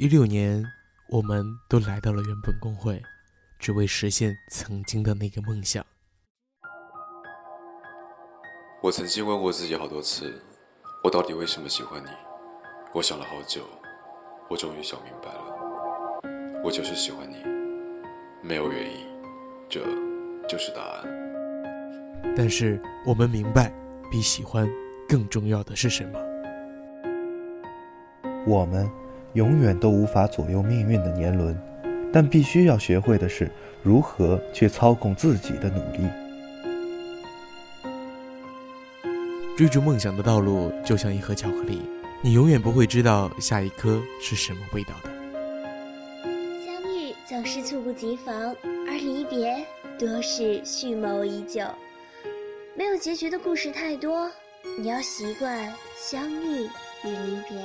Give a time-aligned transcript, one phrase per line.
[0.00, 0.64] 一六年，
[1.10, 3.02] 我们都来到了原本公会，
[3.58, 5.84] 只为实现曾经的那个梦想。
[8.80, 10.40] 我曾经问过自己好多次，
[11.04, 12.08] 我到底为什么喜欢你？
[12.94, 13.60] 我想了好久，
[14.48, 17.36] 我终于想明白了，我就是喜欢你，
[18.42, 19.06] 没有原因，
[19.68, 19.84] 这
[20.48, 21.04] 就是答案。
[22.34, 23.70] 但是我们明白，
[24.10, 24.66] 比喜欢
[25.06, 26.18] 更重要的是什么？
[28.46, 28.90] 我们。
[29.34, 31.56] 永远都无法左右命运的年轮，
[32.12, 33.50] 但必须要学会的是
[33.82, 36.08] 如何去操控自己的努力。
[39.56, 41.82] 追逐梦想的道路就像一盒巧克力，
[42.22, 45.10] 你永远不会知道下一颗是什么味道的。
[46.64, 48.34] 相遇总是猝不及防，
[48.88, 49.64] 而离别
[49.98, 51.62] 多是蓄谋已久。
[52.74, 54.30] 没有结局的故事太多，
[54.78, 56.62] 你要习惯相遇
[57.04, 57.58] 与离别。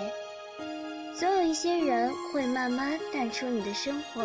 [1.17, 4.21] 总有一些人会慢慢淡出你的生活，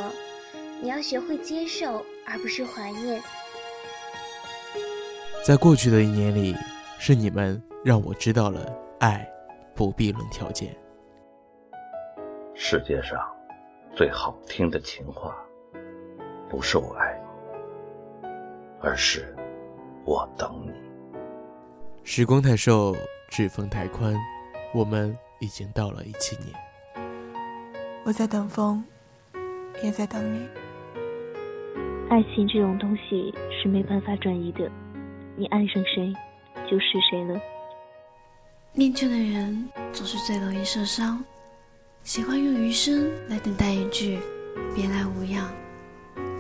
[0.83, 3.23] 你要学会接受，而不是怀念。
[5.47, 6.53] 在过去的一年里，
[6.99, 9.25] 是你们让我知道了爱
[9.73, 10.77] 不必论条件。
[12.57, 13.17] 世界上
[13.95, 15.37] 最好听的情话，
[16.49, 17.17] 不是我爱
[18.21, 18.29] 你，
[18.81, 19.33] 而是
[20.05, 20.73] 我等你。
[22.03, 22.97] 时光太瘦，
[23.29, 24.13] 指缝太宽，
[24.75, 26.53] 我们已经到了一七年。
[28.11, 28.83] 我在等风，
[29.85, 30.45] 也在等你。
[32.09, 34.69] 爱情这种东西是没办法转移的，
[35.37, 36.13] 你爱上谁，
[36.69, 37.41] 就是谁了。
[38.73, 41.25] 念旧的人总是最容易受伤，
[42.03, 44.19] 喜欢用余生来等待一句
[44.75, 45.49] “别来无恙”。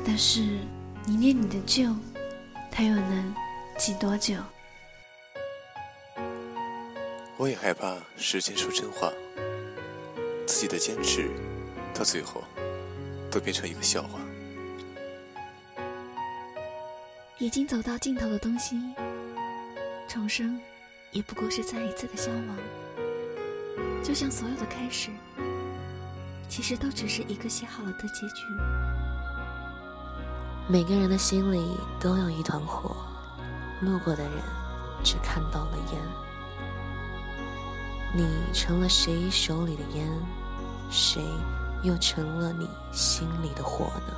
[0.04, 0.40] 但是
[1.06, 1.84] 你念你的旧，
[2.68, 3.34] 他又能
[3.78, 4.34] 记多久？
[7.36, 9.49] 我也害怕时间说真话，自
[10.60, 11.30] 己的坚持。
[11.94, 12.44] 到最后，
[13.30, 14.18] 都变成一个笑话。
[17.38, 18.76] 已经走到尽头的东西，
[20.06, 20.60] 重生
[21.10, 22.56] 也不过是再一次的消亡。
[24.02, 25.10] 就像所有的开始，
[26.48, 28.44] 其实都只是一个写好了的结局。
[30.68, 32.96] 每个人的心里都有一团火，
[33.80, 34.32] 路过的人
[35.02, 36.00] 只看到了烟。
[38.14, 40.06] 你成了谁手里的烟？
[40.90, 41.22] 谁？
[41.82, 44.12] 又成了你心里的火呢？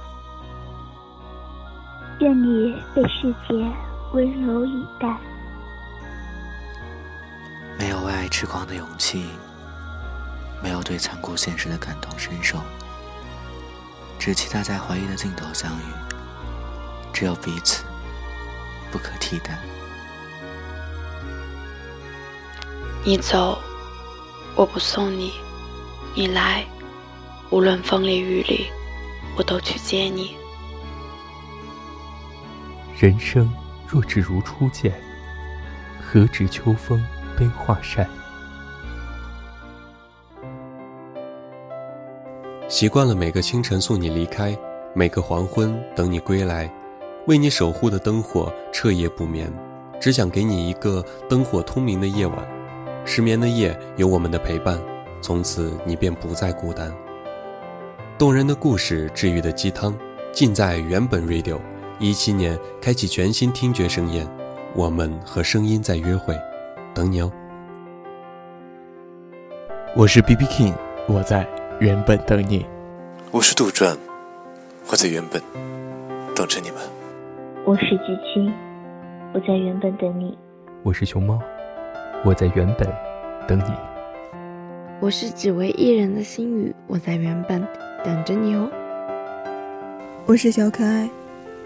[2.18, 3.54] 愿你被世界
[4.12, 5.16] 温柔以待。
[7.78, 9.28] 没有为爱痴狂的勇气，
[10.60, 12.58] 没有对残酷现实的感同身受，
[14.18, 15.82] 只期待在回忆的尽头相遇。
[17.12, 17.84] 只有彼此，
[18.90, 19.56] 不可替代。
[23.04, 23.58] 你走，
[24.56, 25.30] 我不送你；
[26.14, 26.64] 你来。
[27.50, 28.66] 无论风里雨里，
[29.36, 30.34] 我都去接你。
[32.98, 33.52] 人生
[33.86, 34.92] 若只如初见，
[36.00, 37.04] 何止秋风
[37.38, 38.08] 悲画扇？
[42.68, 44.56] 习惯了每个清晨送你离开，
[44.94, 46.72] 每个黄昏等你归来，
[47.26, 49.52] 为你守护的灯火彻夜不眠，
[50.00, 52.48] 只想给你一个灯火通明的夜晚。
[53.04, 54.80] 失眠的夜有我们的陪伴，
[55.22, 56.92] 从此你便不再孤单。
[58.18, 59.94] 动人的故事，治愈的鸡汤，
[60.32, 61.58] 尽在原本 Radio。
[61.98, 64.26] 一七年开启全新听觉盛宴，
[64.74, 66.36] 我们和声音在约会，
[66.92, 67.32] 等你哦。
[69.94, 70.74] 我是 B B King，
[71.06, 71.46] 我在
[71.78, 72.66] 原本等你。
[73.30, 73.96] 我是杜撰，
[74.90, 75.40] 我在原本
[76.34, 76.78] 等着你们。
[77.64, 78.52] 我是吉青，
[79.32, 80.36] 我在原本等你。
[80.82, 81.38] 我是熊猫，
[82.24, 82.88] 我在原本
[83.46, 83.91] 等你。
[85.02, 87.60] 我是只为一人的心语，我在原本。
[88.04, 88.70] 等着你哦！
[90.26, 91.10] 我是小可爱，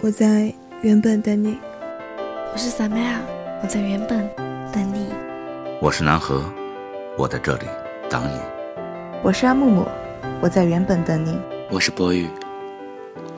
[0.01, 1.59] 我在原本等你。
[2.55, 3.21] 我是萨麦尔，
[3.63, 4.27] 我在原本
[4.73, 5.09] 等你。
[5.83, 6.43] 我是南河，
[7.19, 7.67] 我在这里
[8.09, 8.41] 等你。
[9.23, 9.87] 我是阿木木，
[10.41, 11.39] 我在原本等你。
[11.71, 12.27] 我是博宇，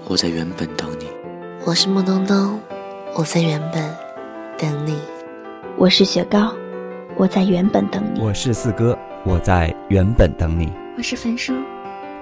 [0.07, 1.09] 我在原本等你。
[1.67, 2.61] 我是木东东，
[3.17, 3.83] 我在原本
[4.57, 4.97] 等你。
[5.77, 6.55] 我是雪糕，
[7.19, 8.21] 我在原本等你。
[8.21, 10.73] 我是四哥，我在原本等你。
[10.97, 11.53] 我是樊叔。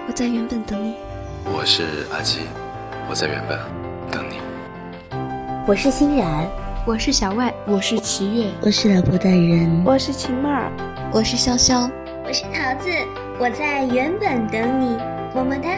[0.09, 0.95] 我在原本等你。
[1.45, 2.41] 我是阿基，
[3.07, 3.59] 我在原本
[4.11, 4.37] 等你。
[5.67, 6.49] 我是欣然，
[6.87, 10.73] 我是小外，我是齐月，我是老婆大人，我是秦妹儿，
[11.13, 11.91] 我是潇潇，
[12.27, 12.89] 我是桃子，
[13.39, 14.97] 我在原本等你，
[15.35, 15.69] 么么哒。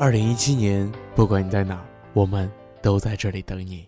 [0.00, 1.78] 二零一七年，不管你在哪，
[2.14, 2.50] 我们
[2.80, 3.86] 都在这里等你。